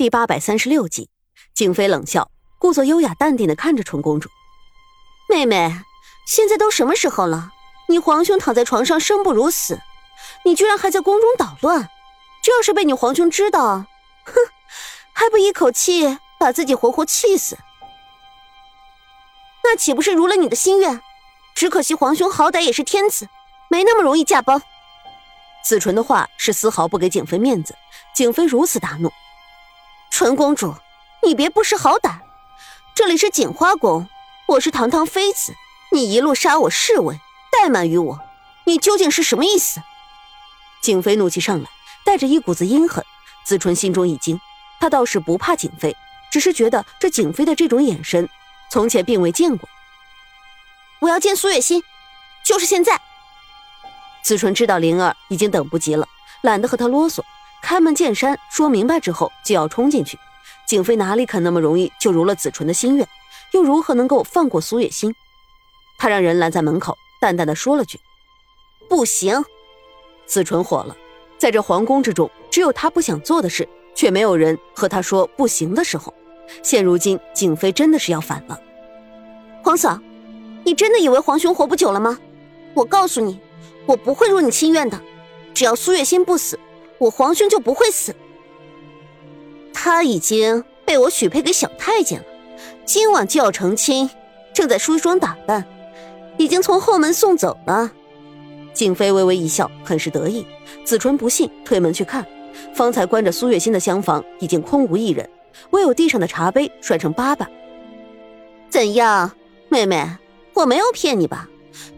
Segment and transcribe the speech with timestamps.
[0.00, 1.10] 第八百三十六集，
[1.52, 4.30] 景妃冷笑，故作优雅淡定的看着纯公主
[5.28, 5.70] ：“妹妹，
[6.26, 7.50] 现在都什么时候了？
[7.86, 9.78] 你皇兄躺在床上生不如死，
[10.46, 11.90] 你居然还在宫中捣乱！
[12.42, 13.84] 这要是被你皇兄知道，
[14.24, 14.34] 哼，
[15.12, 17.58] 还不一口气把自己活活气死？
[19.64, 21.02] 那岂不是如了你的心愿？
[21.54, 23.28] 只可惜皇兄好歹也是天子，
[23.68, 24.62] 没那么容易驾崩。”
[25.62, 27.76] 子纯的话是丝毫不给景妃面子，
[28.16, 29.12] 景妃如此大怒。
[30.10, 30.74] 纯公主，
[31.22, 32.18] 你别不识好歹！
[32.94, 34.06] 这里是锦花宫，
[34.46, 35.54] 我是堂堂妃子，
[35.92, 37.18] 你一路杀我侍卫，
[37.50, 38.20] 怠慢于我，
[38.64, 39.80] 你究竟是什么意思？
[40.82, 41.70] 景妃怒气上来，
[42.04, 43.02] 带着一股子阴狠。
[43.46, 44.38] 子纯心中一惊，
[44.78, 45.96] 他倒是不怕景妃，
[46.30, 48.28] 只是觉得这景妃的这种眼神，
[48.70, 49.68] 从前并未见过。
[51.00, 51.82] 我要见苏月心，
[52.44, 53.00] 就是现在！
[54.22, 56.06] 子纯知道灵儿已经等不及了，
[56.42, 57.22] 懒得和他啰嗦。
[57.62, 60.18] 开门见山说明白之后，就要冲进去。
[60.66, 63.08] 景妃哪里肯那么容易就如了子纯的心愿，
[63.52, 65.14] 又如何能够放过苏月心？
[65.98, 67.98] 他让人拦在门口，淡淡的说了句
[68.88, 69.44] ：“不行。”
[70.26, 70.96] 子纯火了，
[71.38, 76.14] 在这皇宫之中，只有他不想做的事，却没有人和他说不行的时候。
[76.62, 78.58] 现如今，景妃真的是要反了。
[79.62, 80.00] 皇嫂，
[80.64, 82.18] 你真的以为皇兄活不久了吗？
[82.74, 83.40] 我告诉你，
[83.86, 85.00] 我不会入你心愿的，
[85.52, 86.58] 只要苏月心不死。
[87.00, 88.14] 我皇兄就不会死，
[89.72, 92.26] 他已经被我许配给小太监了，
[92.84, 94.10] 今晚就要成亲，
[94.52, 95.64] 正在梳妆打扮，
[96.36, 97.90] 已经从后门送走了。
[98.74, 100.46] 景妃微微一笑，很是得意。
[100.84, 102.26] 子纯不信，推门去看，
[102.74, 105.28] 方才关着苏月心的厢房已经空无一人，
[105.70, 107.50] 唯有地上的茶杯摔成八瓣。
[108.68, 109.32] 怎样，
[109.70, 110.06] 妹妹，
[110.52, 111.48] 我没有骗你吧？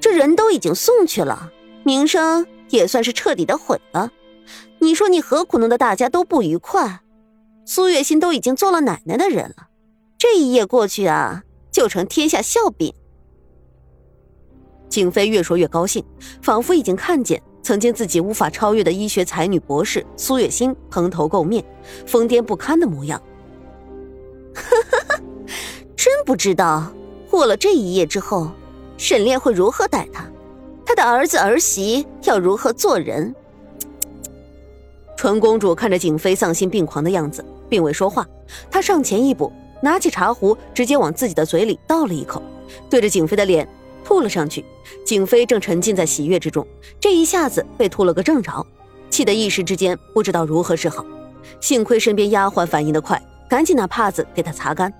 [0.00, 1.50] 这人都已经送去了，
[1.82, 4.08] 名声也算是彻底的毁了。
[4.82, 7.02] 你说你何苦弄得大家都不愉快？
[7.64, 9.68] 苏月心都已经做了奶奶的人了，
[10.18, 12.92] 这一夜过去啊，就成天下笑柄。
[14.88, 16.04] 景妃越说越高兴，
[16.42, 21.64] 仿佛已经看见曾经自己无法超越的医学才女博士苏月心蓬头垢面、
[22.04, 23.22] 疯癫不堪的模样。
[25.94, 26.92] 真不知道
[27.30, 28.50] 过了这一夜之后，
[28.96, 30.28] 沈炼会如何待他，
[30.84, 33.32] 他的儿子儿媳要如何做人。
[35.22, 38.26] 纯公主看着景妃丧心病狂的样子，并未说话。
[38.68, 42.42] 她上前一步，拿起茶壶，直接往自己的嘴里倒了一口，
[42.90, 43.68] 对着景妃的脸
[44.04, 44.64] 吐了上去。
[45.06, 46.66] 景妃正沉浸在喜悦之中，
[46.98, 48.66] 这一下子被吐了个正着，
[49.10, 51.06] 气得一时之间不知道如何是好。
[51.60, 54.92] 幸亏身边丫鬟反应的快，赶紧拿帕子给她擦干。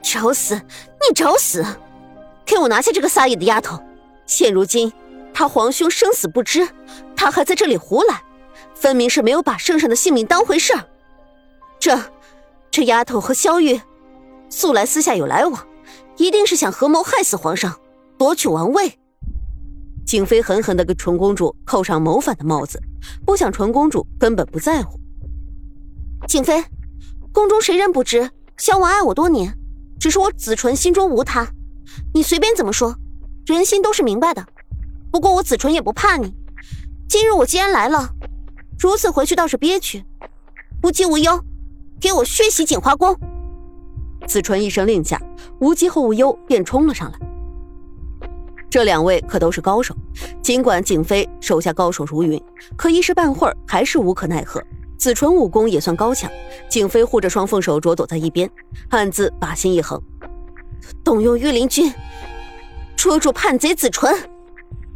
[0.00, 0.54] 找死！
[0.54, 1.66] 你找死！
[2.46, 3.82] 给我拿下这个撒野的丫头！
[4.26, 4.92] 现如今
[5.34, 6.68] 她皇兄生死不知，
[7.16, 8.22] 她还在这里胡来。
[8.80, 10.84] 分明是没有把圣上的性命当回事儿。
[11.80, 11.98] 这，
[12.70, 13.80] 这丫头和萧玉
[14.48, 15.66] 素来私下有来往，
[16.16, 17.78] 一定是想合谋害死皇上，
[18.16, 18.98] 夺取王位。
[20.06, 22.80] 景妃狠狠地给纯公主扣上谋反的帽子，
[23.26, 24.98] 不想纯公主根本不在乎。
[26.26, 26.64] 景妃，
[27.32, 29.52] 宫中谁人不知萧王爱我多年，
[29.98, 31.48] 只是我子纯心中无他。
[32.14, 32.96] 你随便怎么说，
[33.44, 34.46] 人心都是明白的。
[35.10, 36.32] 不过我子纯也不怕你。
[37.08, 38.10] 今日我既然来了。
[38.78, 40.04] 如此回去倒是憋屈，
[40.84, 41.42] 无疾无忧，
[42.00, 43.18] 给我血洗锦花宫！
[44.24, 45.20] 子纯一声令下，
[45.58, 47.18] 无极和无忧便冲了上来。
[48.70, 49.96] 这两位可都是高手，
[50.40, 52.40] 尽管景妃手下高手如云，
[52.76, 54.62] 可一时半会儿还是无可奈何。
[54.96, 56.30] 子纯武功也算高强，
[56.68, 58.48] 景妃护着双凤手镯躲在一边，
[58.90, 60.00] 暗自把心一横，
[61.02, 61.92] 动用御林军，
[62.96, 64.14] 捉住叛贼子纯。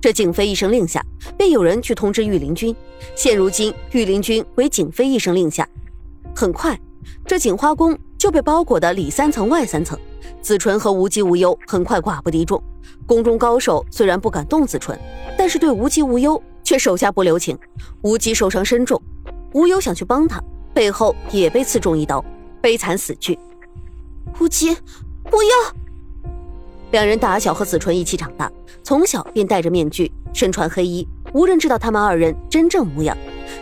[0.03, 1.01] 这景妃一声令下，
[1.39, 2.75] 便有人去通知御林军。
[3.15, 5.67] 现如今，御林军为景妃一声令下，
[6.35, 6.77] 很快，
[7.25, 9.97] 这锦花宫就被包裹的里三层外三层。
[10.41, 12.61] 子纯和无极无忧很快寡不敌众。
[13.07, 14.99] 宫中高手虽然不敢动子纯，
[15.39, 17.57] 但是对无极无忧却手下不留情。
[18.03, 19.01] 无极受伤深重，
[19.53, 20.43] 无忧想去帮他，
[20.75, 22.25] 背后也被刺中一刀，
[22.61, 23.39] 悲惨死去。
[24.41, 25.82] 无极，无忧。
[26.93, 28.53] 两人打小和子纯一起长大，
[28.83, 33.17] 从小便戴着面具，身穿黑衣，无人知道他们二人真正模样，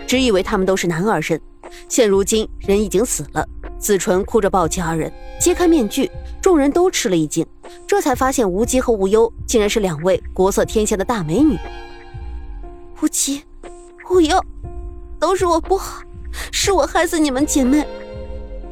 [0.04, 1.40] 只以为他们都是男儿身。
[1.88, 3.46] 现如今人已经死了，
[3.78, 6.10] 子纯哭着抱起二人，揭开面具，
[6.42, 7.46] 众人都吃了一惊，
[7.86, 11.56] 这才发现无极和无忧竟然是两位国色天香的大美女。
[13.00, 13.44] 无极，
[14.10, 14.44] 无忧，
[15.20, 16.02] 都是我不好，
[16.50, 17.86] 是我害死你们姐妹。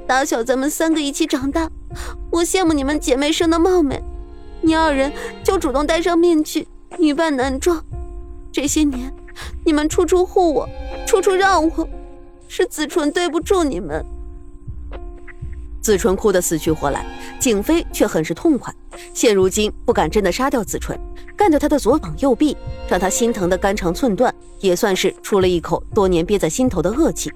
[0.04, 1.70] 打小咱们三个一起长大，
[2.32, 4.02] 我羡慕你们姐妹生的貌美。
[4.60, 5.12] 你二人
[5.43, 6.66] 就主动戴上面具，
[6.99, 7.84] 女扮男装。
[8.52, 9.12] 这些年，
[9.64, 10.69] 你们处处护我，
[11.06, 11.88] 处处让我，
[12.49, 14.05] 是子纯对不住你们。
[15.81, 17.06] 子纯哭得死去活来，
[17.40, 18.75] 景妃却很是痛快。
[19.14, 20.99] 现如今不敢真的杀掉子纯，
[21.37, 22.56] 干掉他的左膀右臂，
[22.88, 27.32] 让他心疼的肝肠寸断，也算是出了一口多年憋在心头的恶气。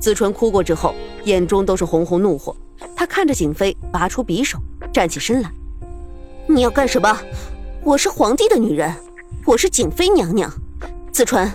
[0.00, 0.94] 子纯哭过之后，
[1.24, 2.56] 眼中都是红红怒火。
[2.96, 4.58] 他看着景妃，拔出匕首，
[4.92, 5.52] 站起身来
[6.50, 7.14] ：“你要干什么？
[7.84, 8.90] 我是皇帝的女人，
[9.44, 10.50] 我是景妃娘娘。
[11.12, 11.46] 子淳，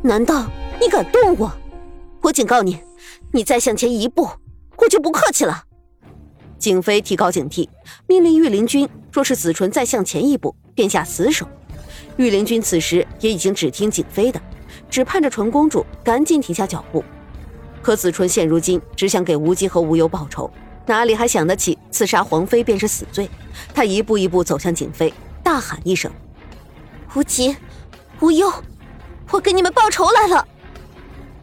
[0.00, 0.48] 难道
[0.80, 1.50] 你敢动我？
[2.20, 2.78] 我警告你，
[3.32, 4.28] 你再向前一步，
[4.76, 5.64] 我就不客气了。”
[6.56, 7.68] 景妃提高警惕，
[8.06, 11.44] 命令御林军：若是子纯再向前一步，便下死手。
[12.16, 14.40] 御林军此时也已经只听景妃的，
[14.88, 17.02] 只盼着纯公主赶紧停下脚步。
[17.82, 20.48] 可子纯现如今只想给无极和无忧报仇，
[20.88, 23.28] 哪里还想得起刺杀皇妃便是死罪？
[23.74, 25.12] 他一步一步走向景妃，
[25.42, 26.10] 大喊一声
[27.14, 27.54] ：“无极，
[28.20, 28.50] 无忧，
[29.30, 30.46] 我给你们报仇来了！”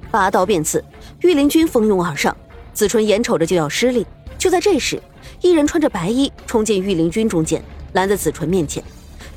[0.09, 0.83] 拔刀便刺，
[1.21, 2.35] 御林军蜂拥而上，
[2.73, 4.05] 子纯眼瞅着就要失利。
[4.37, 5.01] 就在这时，
[5.41, 7.63] 一人穿着白衣冲进御林军中间，
[7.93, 8.83] 拦在子纯面前。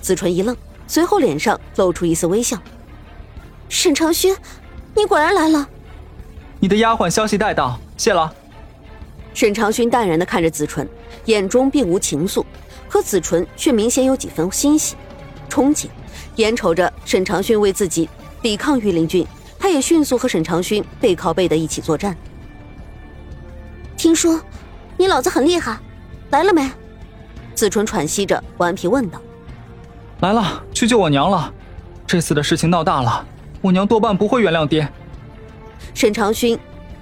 [0.00, 0.56] 子纯一愣，
[0.86, 2.56] 随后脸上露出一丝微笑
[3.68, 4.34] ：“沈长勋，
[4.94, 5.68] 你果然来了。”
[6.60, 8.32] 你的丫鬟消息带到，谢了。
[9.38, 10.84] 沈长勋淡然的看着子纯，
[11.26, 12.44] 眼中并无情愫，
[12.88, 14.96] 可子纯却明显有几分欣喜、
[15.48, 15.86] 憧憬。
[16.34, 18.10] 眼瞅着沈长勋为自己
[18.42, 19.24] 抵抗御林军，
[19.56, 22.16] 他也迅速和沈长勋背靠背的一起作战。
[23.96, 24.40] 听说
[24.96, 25.78] 你老子很厉害，
[26.30, 26.68] 来了没？
[27.54, 29.22] 子纯喘息着，顽皮问道
[30.18, 31.54] ：“来了，去救我娘了。
[32.08, 33.24] 这次的事情闹大了，
[33.60, 34.88] 我娘多半不会原谅爹。”
[35.94, 36.58] 沈长勋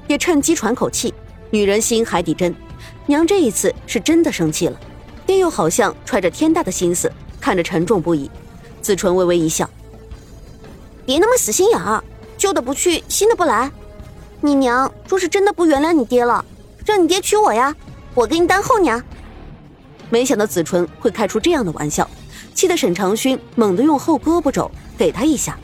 [0.06, 1.14] 也趁机喘口气，
[1.56, 2.54] 女人心海底针，
[3.06, 4.78] 娘这一次是真的生气了。
[5.24, 7.10] 爹又好像揣着天大的心思，
[7.40, 8.30] 看着沉重不已。
[8.82, 9.68] 子纯微微一笑
[11.06, 12.04] ：“别那么死心眼儿，
[12.36, 13.70] 旧的不去，新的不来。
[14.42, 16.44] 你娘若是真的不原谅你爹了，
[16.84, 17.74] 让你爹娶我呀，
[18.12, 19.02] 我给你当后娘。”
[20.10, 22.06] 没想到子纯会开出这样的玩笑，
[22.52, 25.58] 气得沈长勋猛地用后胳膊肘给他一下。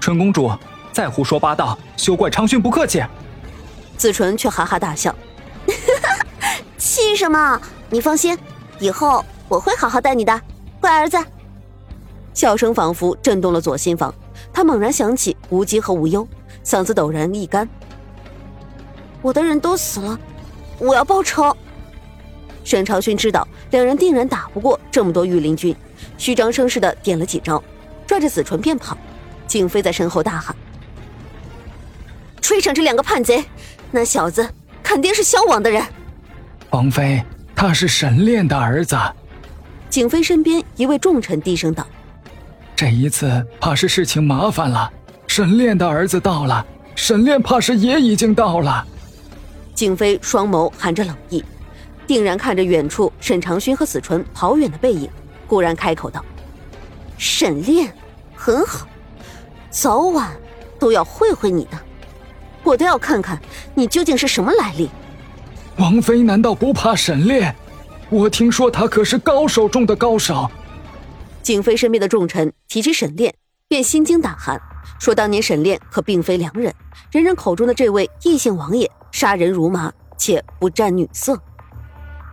[0.00, 0.50] 纯公主。
[0.90, 3.02] 再胡说八道，休怪长勋不客气。
[4.02, 5.14] 子纯却哈哈大笑，
[6.76, 7.62] 气什么？
[7.88, 8.36] 你放心，
[8.80, 10.40] 以后我会好好待你的，
[10.80, 11.16] 乖儿子。
[12.34, 14.12] 笑声仿佛震动了左心房，
[14.52, 16.26] 他猛然想起无极和无忧，
[16.64, 17.68] 嗓子陡然一干。
[19.20, 20.18] 我的人都死了，
[20.80, 21.56] 我要报仇。
[22.64, 25.76] 沈长勋知道两人定然打不过这么多御林军，
[26.18, 27.62] 虚张声势的点了几招，
[28.04, 28.98] 拽着子纯便跑。
[29.46, 30.56] 景妃在身后大喊。
[32.62, 33.44] 追上这两个叛贼，
[33.90, 34.48] 那小子
[34.84, 35.84] 肯定是萧王的人。
[36.70, 37.20] 王妃，
[37.56, 38.96] 他是沈炼的儿子。
[39.90, 41.84] 景妃身边一位重臣低声道
[42.76, 44.88] ：“这一次怕是事情麻烦了。
[45.26, 46.64] 沈炼的儿子到了，
[46.94, 48.86] 沈炼怕是也已经到了。”
[49.74, 51.44] 景妃双眸含着冷意，
[52.06, 55.10] 定然看着远处沈长勋和子纯跑远的背影，
[55.48, 56.24] 固然开口道
[57.18, 57.92] ：“沈炼，
[58.36, 58.86] 很好，
[59.68, 60.30] 早晚
[60.78, 61.76] 都要会会你的。”
[62.62, 63.40] 我倒要看看
[63.74, 64.88] 你究竟是什么来历。
[65.78, 67.54] 王妃难道不怕沈炼？
[68.10, 70.50] 我听说他可是高手中的高手。
[71.42, 73.34] 景妃身边的重臣提起沈炼，
[73.68, 74.60] 便心惊胆寒，
[75.00, 76.72] 说当年沈炼可并非良人，
[77.10, 81.36] 人人口中的这位异姓王爷杀人如麻，且不沾女色。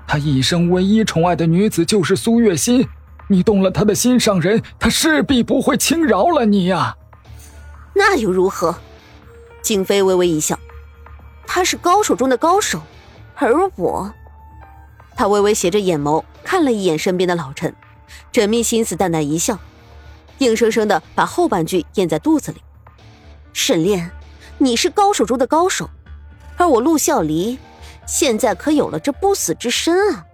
[0.05, 2.87] 他一生唯一宠爱的女子就是苏月心，
[3.27, 6.95] 你动了他的心上人，他势必不会轻饶了你呀。
[7.95, 8.75] 那又如何？
[9.69, 10.57] 景妃微微一笑，
[11.45, 12.81] 他是高手中的高手，
[13.35, 14.11] 而我……
[15.15, 17.71] 他微微斜着眼眸看了一眼身边的老臣，
[18.33, 19.59] 缜密心思，淡淡一笑，
[20.39, 22.63] 硬生生的把后半句咽在肚子里。
[23.53, 24.09] 沈炼，
[24.57, 25.87] 你是高手中的高手，
[26.57, 27.59] 而我陆孝离，
[28.07, 30.25] 现在可有了这不死之身啊！